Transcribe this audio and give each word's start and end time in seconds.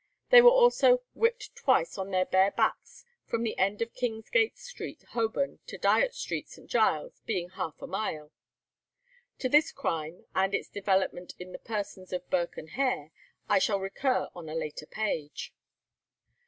They 0.31 0.41
were 0.41 0.49
also 0.49 1.03
"whipped 1.13 1.55
twice 1.55 1.95
on 1.95 2.09
their 2.09 2.25
bare 2.25 2.49
backs 2.49 3.05
from 3.27 3.43
the 3.43 3.55
end 3.59 3.83
of 3.83 3.93
King's 3.93 4.31
Gate 4.31 4.57
Street, 4.57 5.03
Holborn, 5.09 5.59
to 5.67 5.77
Dyot 5.77 6.15
Street, 6.15 6.49
St. 6.49 6.67
Giles, 6.67 7.21
being 7.27 7.49
half 7.49 7.79
a 7.83 7.85
mile." 7.85 8.31
To 9.37 9.47
this 9.47 9.71
crime, 9.71 10.25
and 10.33 10.55
its 10.55 10.69
development 10.69 11.35
in 11.37 11.51
the 11.51 11.59
persons 11.59 12.11
of 12.11 12.27
Burke 12.31 12.57
and 12.57 12.69
Hare, 12.71 13.11
I 13.47 13.59
shall 13.59 13.79
recur 13.79 14.27
on 14.33 14.49
a 14.49 14.55
later 14.55 14.87
page. 14.87 15.53